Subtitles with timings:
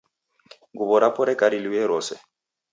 [0.73, 2.15] Nguw'o rapo reka rilue rose.